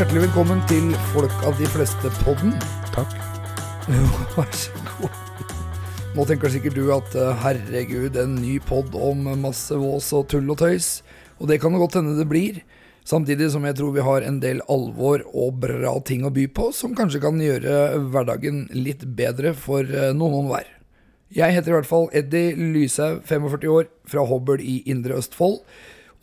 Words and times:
Hjertelig 0.00 0.30
velkommen 0.30 0.62
til 0.64 0.86
Folk 1.10 1.42
av 1.44 1.58
de 1.58 1.66
fleste-podden. 1.68 2.54
Takk. 2.94 3.10
Vær 4.32 4.46
så 4.56 4.78
god. 4.96 5.18
Nå 6.16 6.24
tenker 6.24 6.48
sikkert 6.54 6.78
du 6.78 6.86
at 6.94 7.12
eh, 7.20 7.42
herregud, 7.42 8.16
en 8.16 8.38
ny 8.38 8.54
podd 8.64 8.96
om 8.96 9.28
masse 9.42 9.76
vås 9.76 10.08
og 10.16 10.24
tull 10.32 10.48
og 10.54 10.56
tøys. 10.62 10.88
Og 11.36 11.50
det 11.50 11.58
kan 11.60 11.76
det 11.76 11.82
godt 11.82 11.98
hende 11.98 12.16
det 12.16 12.24
blir. 12.30 12.62
Samtidig 13.04 13.50
som 13.52 13.66
jeg 13.68 13.76
tror 13.76 13.92
vi 13.92 14.06
har 14.06 14.24
en 14.24 14.38
del 14.40 14.64
alvor 14.72 15.26
og 15.34 15.60
bra 15.66 15.92
ting 16.08 16.24
å 16.24 16.32
by 16.32 16.46
på, 16.48 16.70
som 16.72 16.96
kanskje 16.96 17.20
kan 17.20 17.36
gjøre 17.36 18.00
hverdagen 18.08 18.70
litt 18.72 19.04
bedre 19.04 19.52
for 19.52 19.84
eh, 19.84 20.14
noen 20.16 20.48
hver. 20.48 20.64
Jeg 21.28 21.58
heter 21.58 21.74
i 21.74 21.76
hvert 21.76 21.90
fall 21.92 22.08
Eddie 22.16 22.56
Lyshaug, 22.56 23.20
45 23.28 23.68
år, 23.76 23.92
fra 24.08 24.24
Hobøl 24.32 24.64
i 24.64 24.80
Indre 24.88 25.20
Østfold. 25.20 25.60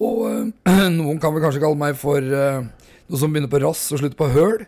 Og 0.02 0.26
øh, 0.32 0.44
noen 0.98 1.22
kan 1.22 1.38
vel 1.38 1.46
kanskje 1.46 1.62
kalle 1.62 1.78
meg 1.86 2.02
for 2.02 2.26
eh, 2.26 2.87
noe 3.08 3.20
som 3.20 3.34
begynner 3.34 3.52
på 3.52 3.62
rass 3.64 3.88
og 3.92 4.02
slutter 4.02 4.20
på 4.20 4.32
høl. 4.34 4.64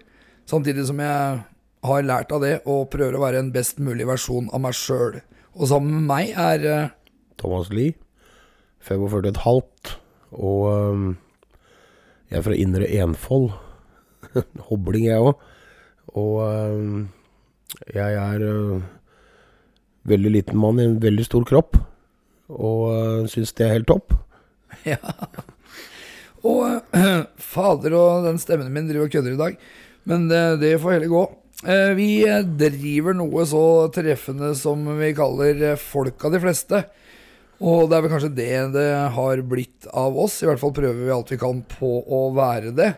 Samtidig 0.49 0.85
som 0.89 0.99
jeg 1.03 1.41
har 1.85 2.05
lært 2.07 2.31
av 2.35 2.43
det 2.43 2.55
og 2.65 2.89
prøver 2.93 3.15
å 3.15 3.23
være 3.23 3.43
en 3.43 3.51
best 3.55 3.79
mulig 3.83 4.07
versjon 4.09 4.49
av 4.55 4.63
meg 4.63 4.75
sjøl. 4.77 5.19
Og 5.55 5.69
sammen 5.71 5.95
med 5.99 6.07
meg 6.09 6.33
er 6.39 6.65
eh, 6.67 6.93
Thomas 7.39 7.71
Lie. 7.73 7.95
45,5. 8.87 9.95
Og 10.39 10.61
um, 10.71 11.07
jeg 12.29 12.39
er 12.39 12.45
fra 12.45 12.55
Indre 12.55 12.89
Enfold. 13.01 13.51
Hobling, 14.69 15.09
jeg 15.09 15.23
òg. 15.23 15.45
Og 16.19 16.39
um, 16.47 17.09
jeg 17.93 18.15
er 18.15 18.45
uh, 18.45 18.81
veldig 20.09 20.33
liten 20.37 20.59
mann 20.59 20.79
i 20.79 20.87
en 20.87 20.99
veldig 21.03 21.27
stor 21.27 21.45
kropp. 21.47 21.79
Og 22.49 22.83
uh, 22.89 23.29
syns 23.29 23.53
det 23.57 23.67
er 23.67 23.77
helt 23.77 23.91
topp. 23.91 24.15
Ja. 24.85 25.01
Og 26.47 26.95
eh, 26.95 27.23
fader 27.53 27.95
og 27.97 28.25
den 28.27 28.39
stemmen 28.41 28.71
min 28.73 28.87
driver 28.89 29.09
og 29.09 29.13
kødder 29.17 29.35
i 29.35 29.41
dag. 29.43 29.57
Men 30.09 30.27
det, 30.31 30.43
det 30.61 30.73
får 30.81 30.95
heller 30.97 31.11
gå. 31.11 31.23
Eh, 31.67 31.91
Vi 31.97 32.07
eh, 32.27 32.43
driver 32.59 33.17
noe 33.19 33.43
så 33.49 33.63
treffende 33.93 34.53
som 34.57 34.85
vi 34.99 35.11
kaller 35.17 35.75
folka 35.75 36.15
folk 36.15 36.25
av 36.29 36.35
de 36.37 36.41
fleste. 36.45 36.83
Og 37.59 37.89
det 37.91 37.97
er 37.97 38.03
vel 38.05 38.11
kanskje 38.13 38.31
det 38.37 38.51
det 38.71 38.87
har 39.17 39.41
blitt 39.43 39.89
av 39.91 40.15
oss. 40.23 40.37
I 40.43 40.47
hvert 40.47 40.61
fall 40.61 40.71
prøver 40.77 41.01
vi 41.03 41.11
alt 41.11 41.33
vi 41.33 41.39
kan 41.41 41.59
på 41.67 41.89
å 42.07 42.21
være 42.37 42.71
det. 42.77 42.93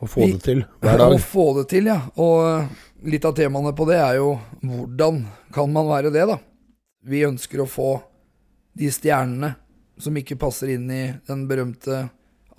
Å 0.00 0.08
få 0.08 0.20
Vi- 0.26 0.34
det 0.34 0.42
til 0.44 0.60
hver 0.84 1.00
dag. 1.00 1.14
Å 1.16 1.22
få 1.24 1.46
det 1.56 1.66
til, 1.72 1.88
ja. 1.88 1.98
Og 2.20 3.08
litt 3.08 3.24
av 3.24 3.32
temaene 3.36 3.72
på 3.76 3.86
det 3.88 3.96
er 3.96 4.18
jo 4.20 4.34
hvordan 4.60 5.22
kan 5.56 5.72
man 5.72 5.88
være 5.88 6.12
det, 6.12 6.26
da? 6.28 6.36
Vi 7.08 7.22
ønsker 7.24 7.62
å 7.64 7.68
få 7.68 7.88
de 8.76 8.90
stjernene 8.92 9.54
som 10.00 10.16
ikke 10.16 10.38
passer 10.40 10.72
inn 10.74 10.88
i 10.92 11.02
den 11.28 11.46
berømte 11.50 12.08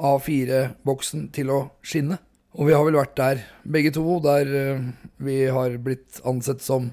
A4-boksen 0.01 1.27
til 1.35 1.51
å 1.53 1.59
skinne. 1.85 2.17
Og 2.57 2.67
vi 2.67 2.73
har 2.75 2.83
vel 2.83 2.97
vært 2.99 3.15
der 3.19 3.43
begge 3.63 3.93
to, 3.95 4.03
der 4.23 4.49
eh, 4.59 4.81
vi 5.23 5.37
har 5.53 5.77
blitt 5.83 6.19
ansett 6.27 6.63
som 6.65 6.89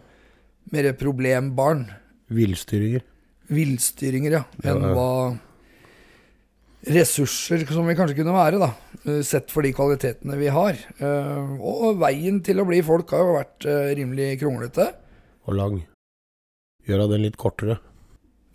mer 0.73 0.91
problembarn. 1.01 1.89
Villstyringer. 2.31 3.03
Villstyringer, 3.49 4.37
ja. 4.39 4.45
Enn 4.63 4.85
ja. 4.85 4.93
hva 4.95 5.09
ressurser 6.89 7.65
som 7.73 7.89
vi 7.89 7.97
kanskje 7.99 8.21
kunne 8.21 8.37
være, 8.37 8.61
da. 8.63 8.71
eh, 9.09 9.21
Sett 9.27 9.51
for 9.51 9.67
de 9.67 9.73
kvalitetene 9.75 10.39
vi 10.39 10.51
har. 10.55 10.79
Eh, 11.01 11.59
Og 11.59 11.99
veien 12.01 12.39
til 12.45 12.61
å 12.63 12.69
bli 12.69 12.81
folk 12.87 13.11
har 13.17 13.25
jo 13.25 13.37
vært 13.41 13.69
rimelig 13.99 14.37
kronglete. 14.45 14.93
Og 15.49 15.57
lang. 15.59 15.81
Gjøre 16.89 17.09
den 17.11 17.25
litt 17.27 17.37
kortere. 17.41 17.81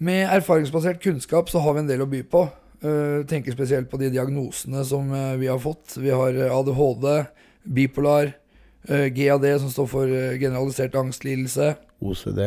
Med 0.04 0.26
erfaringsbasert 0.28 1.00
kunnskap 1.04 1.50
så 1.50 1.62
har 1.64 1.76
vi 1.76 1.84
en 1.84 1.88
del 1.88 2.02
å 2.04 2.10
by 2.10 2.24
på. 2.28 2.44
Eh, 2.84 3.22
Tenker 3.30 3.56
spesielt 3.56 3.88
på 3.92 4.00
de 4.02 4.10
diagnosene 4.12 4.82
som 4.88 5.12
eh, 5.16 5.36
vi 5.40 5.48
har 5.48 5.62
fått. 5.64 5.96
Vi 5.96 6.12
har 6.12 6.36
eh, 6.36 6.52
ADHD, 6.52 7.08
bipolar, 7.64 8.34
GAD, 8.84 9.46
som 9.62 9.70
står 9.72 9.86
for 9.88 10.10
generalisert 10.42 10.98
angstlidelse. 11.00 11.70
OCD. 12.04 12.42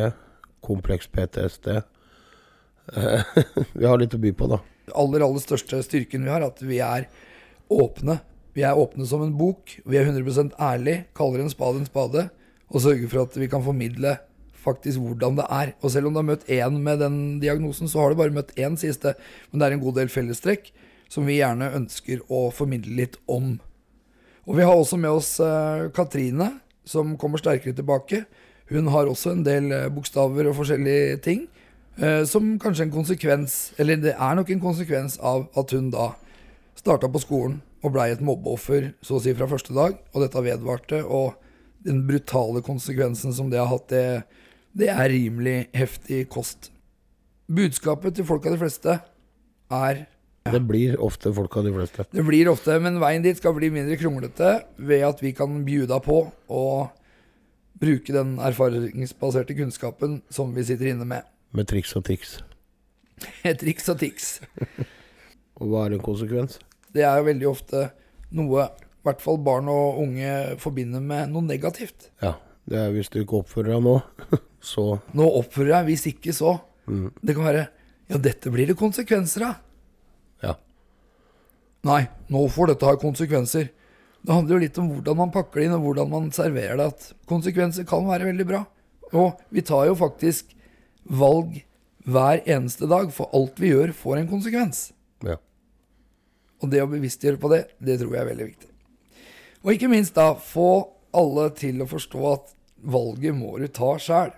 Kompleks 0.61 1.09
PTSD. 1.09 1.79
Vi 3.79 3.87
har 3.89 3.97
litt 3.97 4.13
å 4.13 4.19
by 4.21 4.29
på, 4.37 4.45
da. 4.51 4.59
aller, 4.93 5.25
aller 5.25 5.41
største 5.41 5.79
styrken 5.83 6.23
vi 6.23 6.29
har, 6.31 6.45
at 6.45 6.61
vi 6.61 6.77
er 6.79 7.07
åpne. 7.73 8.19
Vi 8.55 8.63
er 8.63 8.77
åpne 8.77 9.07
som 9.09 9.25
en 9.25 9.33
bok. 9.35 9.73
Vi 9.81 9.97
er 9.97 10.05
100 10.05 10.53
ærlig, 10.61 10.95
kaller 11.17 11.41
en 11.43 11.51
spade 11.51 11.81
en 11.81 11.89
spade, 11.89 12.27
og 12.69 12.85
sørger 12.85 13.09
for 13.11 13.25
at 13.25 13.35
vi 13.41 13.49
kan 13.51 13.65
formidle 13.65 14.13
faktisk 14.67 15.01
hvordan 15.03 15.39
det 15.39 15.47
er. 15.53 15.73
Og 15.81 15.93
selv 15.93 16.09
om 16.09 16.15
du 16.15 16.21
har 16.21 16.27
møtt 16.27 16.47
én 16.51 16.81
med 16.83 16.99
den 17.01 17.17
diagnosen, 17.43 17.89
så 17.89 18.03
har 18.03 18.11
du 18.11 18.19
bare 18.19 18.35
møtt 18.35 18.53
én 18.59 18.77
siste. 18.79 19.15
Men 19.49 19.61
det 19.61 19.67
er 19.67 19.77
en 19.77 19.85
god 19.85 19.97
del 20.01 20.11
fellestrekk 20.11 20.69
som 21.11 21.27
vi 21.27 21.39
gjerne 21.39 21.71
ønsker 21.77 22.23
å 22.27 22.49
formidle 22.55 22.97
litt 22.99 23.15
om. 23.31 23.55
Og 24.47 24.55
vi 24.59 24.65
har 24.67 24.75
også 24.75 24.99
med 24.99 25.11
oss 25.11 25.37
eh, 25.43 25.87
Katrine, 25.95 26.53
som 26.87 27.15
kommer 27.19 27.41
sterkere 27.41 27.75
tilbake. 27.75 28.23
Hun 28.71 28.91
har 28.91 29.07
også 29.07 29.33
en 29.33 29.43
del 29.47 29.71
eh, 29.75 29.89
bokstaver 29.91 30.47
og 30.49 30.59
forskjellige 30.59 31.19
ting. 31.23 31.47
Eh, 31.97 32.23
som 32.29 32.55
kanskje 32.61 32.87
en 32.87 32.93
konsekvens, 32.93 33.57
eller 33.79 33.99
det 34.03 34.13
er 34.15 34.37
nok 34.37 34.51
en 34.53 34.63
konsekvens 34.63 35.17
av 35.19 35.47
at 35.57 35.73
hun 35.75 35.89
da 35.91 36.11
starta 36.77 37.09
på 37.11 37.23
skolen 37.23 37.57
og 37.85 37.93
blei 37.95 38.11
et 38.11 38.23
mobbeoffer 38.23 38.91
så 39.05 39.17
å 39.17 39.21
si 39.23 39.33
fra 39.37 39.47
første 39.49 39.73
dag, 39.75 39.97
og 40.13 40.23
dette 40.23 40.43
vedvarte. 40.43 41.01
Og 41.03 41.35
den 41.87 42.03
brutale 42.07 42.61
konsekvensen 42.65 43.33
som 43.35 43.51
det 43.51 43.61
har 43.61 43.71
hatt, 43.71 43.89
det, 43.89 44.23
det 44.77 44.89
er 44.93 45.09
rimelig 45.09 45.57
heftig 45.75 46.25
kost. 46.29 46.69
Budskapet 47.47 48.17
til 48.17 48.27
folk 48.27 48.45
av 48.45 48.53
de 48.57 48.59
fleste 48.61 48.97
er 49.73 50.03
Det 50.47 50.61
blir 50.63 50.95
ofte 51.03 51.31
folk 51.35 51.57
av 51.59 51.65
de 51.67 51.73
fleste. 51.75 52.05
det 52.11 52.23
blir 52.27 52.47
ofte, 52.51 52.77
men 52.79 52.99
veien 53.01 53.23
dit 53.23 53.37
skal 53.37 53.55
bli 53.55 53.69
mindre 53.73 53.97
kronglete 53.99 54.51
ved 54.77 55.03
at 55.07 55.21
vi 55.23 55.31
kan 55.35 55.63
bjuda 55.65 55.99
på 56.03 56.19
og 56.49 56.89
bruke 57.79 58.13
den 58.13 58.37
erfaringsbaserte 58.39 59.53
kunnskapen 59.57 60.21
som 60.29 60.53
vi 60.55 60.63
sitter 60.63 60.93
inne 60.93 61.05
med. 61.05 61.21
Med 61.51 61.67
triks 61.67 61.95
og 61.95 62.05
tics. 62.05 62.37
Triks 63.61 63.89
og 63.89 63.99
tics. 63.99 64.41
Og 65.57 65.71
hva 65.71 65.87
er 65.87 65.95
en 65.95 66.03
konsekvens? 66.05 66.59
Det 66.93 67.01
er 67.01 67.17
jo 67.17 67.25
veldig 67.25 67.47
ofte 67.49 67.87
noe 68.37 68.67
i 68.67 69.07
hvert 69.07 69.21
fall 69.23 69.39
barn 69.41 69.69
og 69.71 69.97
unge 70.03 70.57
forbinder 70.61 71.01
med 71.01 71.31
noe 71.33 71.41
negativt. 71.41 72.11
Ja, 72.21 72.35
det 72.69 72.77
er 72.77 72.91
hvis 72.93 73.09
du 73.09 73.17
ikke 73.23 73.39
oppfører 73.39 73.73
deg 73.73 73.85
nå, 73.87 73.95
så 74.63 74.99
Nå 75.13 75.27
oppfører 75.39 75.73
jeg, 75.77 75.85
hvis 75.91 76.05
ikke 76.13 76.33
så. 76.35 76.57
mm, 76.87 77.11
Det 77.21 77.35
kan 77.37 77.45
være 77.45 77.67
Ja, 78.09 78.17
dette 78.17 78.49
blir 78.53 78.67
det 78.69 78.77
konsekvenser 78.79 79.43
av. 79.49 79.55
Ja. 80.43 80.53
Nei, 81.87 82.07
nå 82.31 82.45
får 82.51 82.71
dette 82.71 82.87
ha 82.87 82.95
konsekvenser. 82.99 83.69
Det 84.23 84.33
handler 84.33 84.55
jo 84.57 84.61
litt 84.63 84.77
om 84.81 84.87
hvordan 84.91 85.17
man 85.19 85.31
pakker 85.31 85.59
det 85.61 85.67
inn, 85.67 85.75
og 85.77 85.83
hvordan 85.85 86.09
man 86.11 86.29
serverer 86.35 86.79
det. 86.79 86.87
At 86.93 87.09
konsekvenser 87.29 87.85
kan 87.87 88.07
være 88.07 88.29
veldig 88.31 88.47
bra. 88.47 88.61
Og 89.13 89.37
vi 89.53 89.61
tar 89.67 89.85
jo 89.89 89.95
faktisk 89.99 90.55
valg 91.07 91.61
hver 92.07 92.41
eneste 92.47 92.87
dag, 92.87 93.11
for 93.15 93.27
alt 93.35 93.59
vi 93.59 93.73
gjør, 93.73 93.91
får 93.95 94.21
en 94.21 94.31
konsekvens. 94.31 94.91
ja. 95.27 95.35
Og 96.63 96.71
det 96.71 96.79
å 96.81 96.87
bevisstgjøre 96.89 97.37
på 97.37 97.51
det, 97.51 97.59
det 97.83 97.99
tror 97.99 98.15
jeg 98.15 98.21
er 98.23 98.29
veldig 98.31 98.45
viktig. 98.47 98.69
Og 99.61 99.73
ikke 99.75 99.89
minst 99.91 100.15
da, 100.15 100.31
få 100.33 100.69
alle 101.13 101.49
til 101.53 101.83
å 101.83 101.85
forstå 101.91 102.23
at 102.31 102.53
valget 102.81 103.35
må 103.37 103.51
du 103.61 103.67
ta 103.67 103.91
sjæl. 104.01 104.31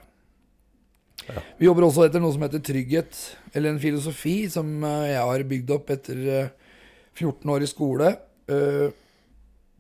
Vi 1.59 1.67
jobber 1.67 1.85
også 1.87 2.05
etter 2.07 2.21
noe 2.23 2.33
som 2.35 2.43
heter 2.45 2.61
trygghet, 2.63 3.19
eller 3.53 3.73
en 3.73 3.81
filosofi 3.81 4.37
som 4.51 4.69
eh, 4.87 5.11
jeg 5.11 5.27
har 5.29 5.45
bygd 5.51 5.73
opp 5.75 5.91
etter 5.93 6.21
eh, 6.35 6.51
14 7.19 7.53
år 7.53 7.65
i 7.65 7.69
skole. 7.69 8.11
Eh, 8.49 8.89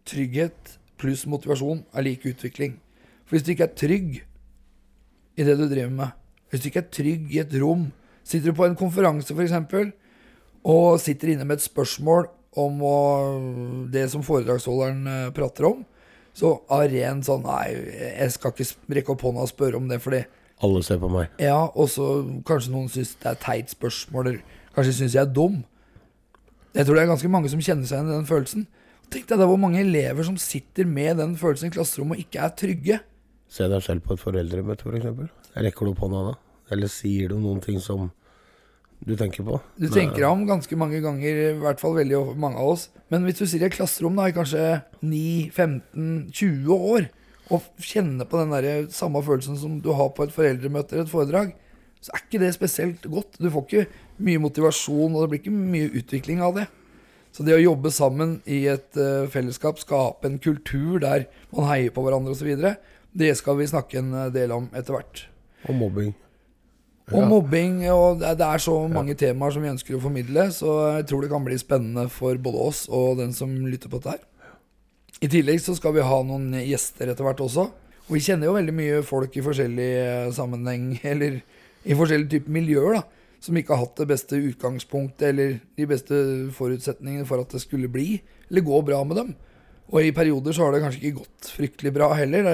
Trygghet 0.09 0.77
pluss 0.99 1.25
motivasjon 1.29 1.83
er 1.93 2.05
lik 2.05 2.25
utvikling. 2.29 2.79
For 3.27 3.37
hvis 3.37 3.45
du 3.45 3.53
ikke 3.53 3.67
er 3.67 3.77
trygg 3.77 4.15
i 5.39 5.45
det 5.45 5.55
du 5.59 5.67
driver 5.69 5.91
med, 5.93 6.15
hvis 6.49 6.63
du 6.63 6.69
ikke 6.71 6.81
er 6.81 6.93
trygg 6.95 7.35
i 7.35 7.41
et 7.43 7.53
rom, 7.61 7.87
sitter 8.25 8.51
du 8.51 8.57
på 8.57 8.65
en 8.65 8.77
konferanse 8.79 9.35
f.eks., 9.35 9.93
og 10.69 10.99
sitter 10.99 11.35
inne 11.35 11.45
med 11.47 11.59
et 11.59 11.63
spørsmål 11.63 12.25
om 12.59 12.81
det 13.93 14.09
som 14.11 14.25
foredragsholderen 14.25 15.05
eh, 15.07 15.29
prater 15.35 15.69
om, 15.69 15.85
så 16.35 16.55
av 16.71 16.87
ren 16.91 17.21
sånn 17.25 17.45
Nei, 17.45 17.69
jeg 17.73 18.33
skal 18.33 18.53
ikke 18.53 18.97
rekke 18.97 19.13
opp 19.13 19.23
hånda 19.27 19.45
og 19.45 19.51
spørre 19.51 19.79
om 19.79 19.87
det, 19.89 20.01
fordi 20.03 20.23
Alle 20.65 20.81
ser 20.83 20.99
på 20.99 21.09
meg. 21.11 21.29
Ja, 21.39 21.59
og 21.69 21.87
så 21.91 22.05
kanskje 22.47 22.73
noen 22.73 22.89
syns 22.91 23.13
det 23.21 23.29
er 23.31 23.39
teit 23.39 23.71
spørsmål, 23.71 24.31
eller 24.33 24.57
kanskje 24.75 24.97
syns 24.97 25.15
jeg 25.15 25.23
er 25.23 25.31
dum. 25.31 25.61
Jeg 26.75 26.85
tror 26.85 26.97
det 26.97 27.03
er 27.05 27.13
ganske 27.13 27.31
mange 27.31 27.49
som 27.51 27.61
kjenner 27.63 27.87
seg 27.87 27.97
igjen 28.01 28.11
i 28.11 28.17
den 28.17 28.27
følelsen. 28.29 28.67
Tenk 29.09 29.25
deg 29.31 29.39
da 29.41 29.47
hvor 29.49 29.57
mange 29.57 29.79
elever 29.81 30.27
som 30.27 30.35
sitter 30.37 30.85
med 30.85 31.17
den 31.17 31.33
følelsen 31.39 31.71
i 31.71 31.73
klasserommet 31.73 32.19
og 32.19 32.27
ikke 32.27 32.43
er 32.45 32.53
trygge. 32.59 32.99
Se 33.49 33.65
deg 33.71 33.81
selv 33.81 34.03
på 34.05 34.13
et 34.13 34.21
foreldremøte, 34.21 34.85
f.eks. 34.85 35.55
Rekker 35.57 35.87
du 35.87 35.93
opp 35.95 36.03
hånda 36.05 36.25
da? 36.27 36.35
Eller 36.75 36.91
sier 36.91 37.31
du 37.31 37.39
noen 37.41 37.63
ting 37.63 37.79
som 37.81 38.11
du 38.99 39.15
tenker 39.17 39.47
på? 39.47 39.57
Du 39.79 39.87
Nei. 39.87 39.93
tenker 39.95 40.19
deg 40.19 40.29
om 40.29 40.43
ganske 40.45 40.77
mange 40.77 40.99
ganger, 41.01 41.39
i 41.55 41.57
hvert 41.63 41.81
fall 41.81 41.95
veldig 41.97 42.19
mange 42.37 42.59
av 42.61 42.75
oss. 42.75 42.89
Men 43.09 43.25
hvis 43.25 43.39
du 43.39 43.45
sitter 43.47 43.65
i 43.65 43.71
et 43.71 43.77
klasserom 43.79 44.19
da, 44.19 44.27
i 44.29 44.35
kanskje 44.35 44.83
9-15-20 45.01 46.69
år, 46.75 47.09
og 47.49 47.65
kjenne 47.81 48.25
på 48.29 48.39
den 48.41 48.53
der 48.53 48.87
samme 48.93 49.21
følelsen 49.25 49.57
som 49.57 49.79
du 49.81 49.91
har 49.97 50.11
på 50.13 50.27
et 50.27 50.33
foreldremøte 50.35 50.95
eller 50.95 51.07
et 51.07 51.13
foredrag, 51.13 51.55
så 51.99 52.13
er 52.13 52.21
ikke 52.23 52.41
det 52.43 52.53
spesielt 52.55 53.07
godt. 53.11 53.39
Du 53.41 53.49
får 53.51 53.65
ikke 53.65 53.87
mye 54.23 54.41
motivasjon, 54.43 55.15
og 55.15 55.23
det 55.23 55.29
blir 55.31 55.41
ikke 55.41 55.55
mye 55.55 55.89
utvikling 55.99 56.43
av 56.45 56.55
det. 56.59 56.67
Så 57.35 57.43
det 57.45 57.57
å 57.57 57.61
jobbe 57.61 57.91
sammen 57.93 58.39
i 58.49 58.63
et 58.71 58.97
uh, 58.97 59.27
fellesskap, 59.29 59.81
skape 59.81 60.29
en 60.29 60.39
kultur 60.41 61.01
der 61.03 61.27
man 61.51 61.67
heier 61.69 61.93
på 61.93 62.05
hverandre 62.05 62.33
osv., 62.33 62.49
det 63.19 63.33
skal 63.39 63.57
vi 63.57 63.65
snakke 63.69 63.97
en 63.99 64.11
eh, 64.13 64.27
del 64.29 64.51
om 64.53 64.67
etter 64.77 64.93
hvert. 64.93 65.23
Og 65.65 65.73
mobbing. 65.75 66.11
Og 67.09 67.17
Ja. 67.17 67.25
mobbing, 67.25 67.79
og 67.89 68.19
det 68.21 68.45
er 68.45 68.61
så 68.61 68.75
mange 68.87 69.15
temaer 69.17 69.55
som 69.55 69.63
vi 69.65 69.71
ønsker 69.71 69.97
å 69.97 70.01
formidle, 70.03 70.45
så 70.53 70.75
jeg 70.99 71.07
tror 71.09 71.25
det 71.25 71.31
kan 71.31 71.45
bli 71.45 71.57
spennende 71.57 72.05
for 72.13 72.37
både 72.37 72.61
oss 72.69 72.83
og 72.93 73.17
den 73.17 73.33
som 73.33 73.49
lytter 73.65 73.89
på 73.89 73.97
dette 73.97 74.13
her. 74.13 74.28
I 75.19 75.27
tillegg 75.27 75.59
så 75.59 75.75
skal 75.75 75.97
vi 75.97 76.03
ha 76.05 76.17
noen 76.23 76.53
gjester 76.63 77.09
etter 77.11 77.25
hvert 77.27 77.41
også. 77.43 77.65
Og 78.07 78.15
vi 78.15 78.21
kjenner 78.23 78.47
jo 78.47 78.55
veldig 78.55 78.75
mye 78.75 78.99
folk 79.05 79.33
i 79.35 79.43
forskjellig 79.43 79.89
eh, 79.99 80.29
sammenheng, 80.35 80.93
eller 81.11 81.41
i 81.83 81.97
forskjellige 81.97 82.37
typer 82.37 82.55
miljøer, 82.55 82.99
da. 82.99 83.03
Som 83.43 83.55
ikke 83.59 83.75
har 83.75 83.85
hatt 83.85 83.99
det 84.01 84.09
beste 84.09 84.35
utgangspunktet 84.35 85.29
eller 85.29 85.53
de 85.79 85.85
beste 85.87 86.17
forutsetningene 86.57 87.27
for 87.27 87.39
at 87.39 87.53
det 87.55 87.61
skulle 87.63 87.87
bli, 87.91 88.17
eller 88.49 88.65
gå 88.67 88.81
bra 88.87 88.99
med 89.07 89.19
dem. 89.21 89.29
Og 89.89 90.03
i 90.03 90.11
perioder 90.15 90.55
så 90.55 90.65
har 90.65 90.75
det 90.75 90.81
kanskje 90.83 91.01
ikke 91.01 91.21
gått 91.21 91.51
fryktelig 91.55 91.93
bra 91.95 92.09
heller, 92.19 92.49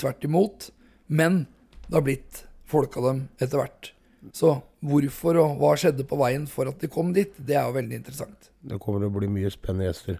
tvert 0.00 0.26
imot. 0.26 0.68
Men 1.06 1.44
det 1.86 1.94
har 1.94 2.04
blitt 2.06 2.42
folk 2.68 2.98
av 2.98 3.08
dem 3.10 3.22
etter 3.38 3.62
hvert. 3.62 3.92
Så 4.34 4.56
hvorfor 4.84 5.38
og 5.40 5.58
hva 5.60 5.74
skjedde 5.78 6.06
på 6.08 6.18
veien 6.18 6.48
for 6.50 6.70
at 6.70 6.82
de 6.82 6.90
kom 6.90 7.14
dit, 7.16 7.30
det 7.38 7.56
er 7.56 7.68
jo 7.68 7.78
veldig 7.78 8.00
interessant. 8.02 8.50
Det 8.64 8.80
kommer 8.82 9.04
til 9.04 9.12
å 9.12 9.18
bli 9.20 9.30
mye 9.38 9.52
spennende 9.54 9.90
gjester. 9.90 10.18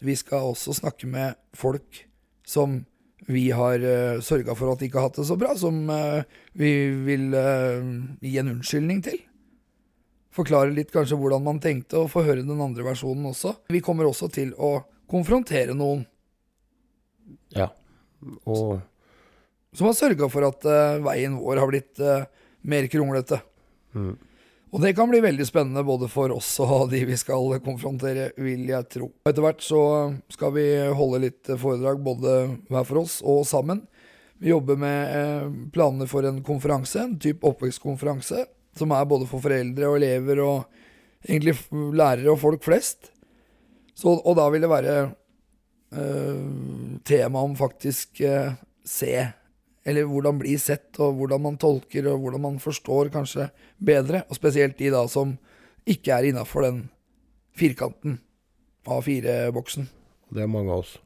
Vi 0.00 0.16
skal 0.16 0.52
også 0.52 0.74
snakke 0.76 1.08
med 1.10 1.38
folk 1.56 2.04
som 2.46 2.80
vi 3.30 3.50
har 3.54 3.82
uh, 3.84 4.22
sørga 4.24 4.56
for 4.58 4.72
at 4.72 4.80
de 4.80 4.88
ikke 4.88 4.98
har 4.98 5.10
hatt 5.10 5.20
det 5.20 5.26
så 5.28 5.36
bra, 5.38 5.52
som 5.58 5.82
uh, 5.92 6.22
vi 6.56 6.70
vil 7.06 7.28
uh, 7.36 7.84
gi 8.24 8.38
en 8.40 8.54
unnskyldning 8.56 9.02
til. 9.06 9.20
Forklare 10.34 10.72
litt 10.74 10.90
kanskje 10.94 11.18
hvordan 11.20 11.44
man 11.44 11.60
tenkte, 11.62 12.00
og 12.00 12.10
få 12.10 12.24
høre 12.26 12.46
den 12.46 12.62
andre 12.62 12.86
versjonen 12.86 13.28
også. 13.30 13.54
Vi 13.70 13.82
kommer 13.84 14.08
også 14.08 14.30
til 14.32 14.54
å 14.56 14.78
konfrontere 15.10 15.76
noen 15.76 16.06
Ja. 17.54 17.68
Og 18.46 18.80
som 19.72 19.86
har 19.86 19.94
sørga 19.94 20.28
for 20.30 20.46
at 20.48 20.66
uh, 20.66 20.98
veien 21.04 21.36
vår 21.38 21.60
har 21.62 21.70
blitt 21.70 22.00
eh, 22.02 22.26
mer 22.66 22.88
kronglete. 22.90 23.40
mm, 23.94 24.16
Og 24.70 24.82
det 24.84 24.92
kan 24.94 25.10
bli 25.10 25.18
veldig 25.22 25.46
spennende 25.48 25.82
både 25.86 26.06
for 26.10 26.30
oss 26.34 26.52
og 26.62 26.90
de 26.92 27.02
vi 27.08 27.18
skal 27.18 27.58
konfrontere, 27.64 28.30
vil 28.38 28.68
jeg 28.70 28.88
tro. 28.92 29.10
Etter 29.26 29.44
hvert 29.44 29.64
så 29.64 29.82
skal 30.30 30.54
vi 30.54 30.66
holde 30.96 31.24
litt 31.26 31.50
foredrag 31.58 32.02
både 32.04 32.36
hver 32.70 32.86
for 32.86 33.02
oss 33.02 33.18
og 33.26 33.42
sammen. 33.48 33.84
Vi 34.40 34.52
jobber 34.54 34.78
med 34.80 35.16
eh, 35.16 35.48
planer 35.74 36.08
for 36.08 36.24
en 36.24 36.38
konferanse, 36.44 37.02
en 37.02 37.18
type 37.20 37.44
oppvekstkonferanse, 37.44 38.46
som 38.78 38.94
er 38.96 39.08
både 39.10 39.26
for 39.28 39.42
foreldre 39.44 39.90
og 39.90 39.98
elever 39.98 40.40
og 40.40 41.26
egentlig 41.26 41.58
lærere 41.92 42.30
og 42.32 42.40
folk 42.40 42.64
flest. 42.64 43.10
Så, 43.92 44.14
og 44.14 44.38
da 44.38 44.46
vil 44.48 44.64
det 44.64 44.70
være 44.72 44.94
eh, 45.92 46.46
tema 47.04 47.42
om 47.44 47.58
faktisk 47.58 48.22
eh, 48.24 48.54
se, 48.86 49.12
eller 49.88 50.08
hvordan 50.08 50.40
bli 50.40 50.56
sett, 50.60 50.92
og 51.00 51.16
hvordan 51.18 51.44
man 51.44 51.60
tolker, 51.60 52.08
og 52.10 52.24
hvordan 52.24 52.42
man 52.44 52.58
forstår 52.60 53.12
kanskje 53.14 53.48
bedre. 53.78 54.24
Og 54.28 54.36
spesielt 54.36 54.78
de 54.78 54.90
da 54.92 55.06
som 55.08 55.36
ikke 55.88 56.12
er 56.14 56.30
innafor 56.30 56.66
den 56.66 56.82
firkanten, 57.56 58.20
A4-boksen. 58.88 59.88
det 60.30 60.42
er 60.42 60.50
mange 60.50 60.72
av 60.72 60.84
oss. 60.84 60.98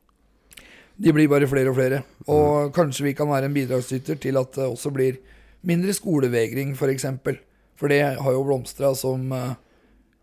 De 0.96 1.10
blir 1.10 1.30
bare 1.30 1.48
flere 1.50 1.70
og 1.72 1.78
flere. 1.78 2.02
Og 2.30 2.74
kanskje 2.74 3.08
vi 3.08 3.14
kan 3.18 3.30
være 3.30 3.50
en 3.50 3.56
bidragsyter 3.56 4.18
til 4.22 4.38
at 4.38 4.54
det 4.54 4.66
også 4.66 4.92
blir 4.94 5.18
mindre 5.66 5.94
skolevegring, 5.94 6.74
f.eks. 6.74 6.78
For, 6.78 6.92
eksempel. 6.92 7.38
for 7.74 7.90
det 7.90 8.00
har 8.20 8.32
jo 8.32 8.44
blomstra 8.46 8.94
som 8.94 9.32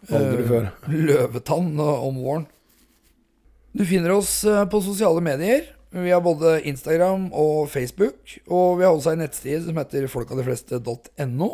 før. 0.07 0.71
løvetann 0.87 1.75
eh, 1.79 2.07
om 2.07 2.23
våren. 2.23 2.47
Du 3.71 3.85
finner 3.87 4.11
oss 4.15 4.41
på 4.43 4.81
sosiale 4.83 5.21
medier. 5.23 5.69
Vi 5.91 6.11
har 6.11 6.21
både 6.23 6.61
Instagram 6.71 7.29
og 7.33 7.69
Facebook. 7.69 8.37
Og 8.47 8.79
vi 8.79 8.85
har 8.87 8.95
også 8.95 9.11
en 9.11 9.23
nettside 9.25 9.65
som 9.65 9.77
heter 9.77 10.07
folkadefleste.no. 10.07 11.51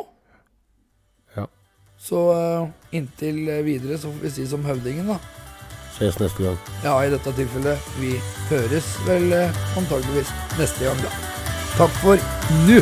Ja. 1.37 1.47
Så 1.97 2.21
eh, 2.35 2.69
inntil 2.99 3.41
videre 3.65 3.97
så 3.97 4.13
får 4.13 4.23
vi 4.27 4.33
si 4.37 4.47
som 4.49 4.65
høvdingen, 4.65 5.09
da. 5.09 5.17
Ses 5.97 6.19
neste 6.21 6.43
gang. 6.45 6.57
Ja, 6.85 6.99
i 7.01 7.09
dette 7.09 7.33
tilfellet. 7.33 7.91
Vi 7.97 8.13
høres 8.51 8.93
vel 9.09 9.31
eh, 9.33 9.61
antageligvis 9.79 10.33
neste 10.61 10.85
gang, 10.85 11.01
da. 11.01 11.13
Takk 11.77 12.01
for 12.03 12.27
nå! 12.69 12.81